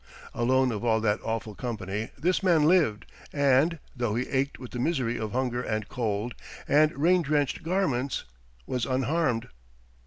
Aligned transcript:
Alone 0.33 0.71
of 0.71 0.83
all 0.83 0.99
that 0.99 1.21
awful 1.21 1.53
company 1.53 2.09
this 2.17 2.41
man 2.41 2.63
lived 2.63 3.05
and, 3.31 3.77
though 3.95 4.15
he 4.15 4.27
ached 4.29 4.57
with 4.57 4.71
the 4.71 4.79
misery 4.79 5.19
of 5.19 5.31
hunger 5.33 5.61
and 5.61 5.89
cold 5.89 6.33
and 6.67 6.97
rain 6.97 7.21
drenched 7.21 7.61
garments, 7.61 8.23
was 8.65 8.87
unharmed. 8.87 9.49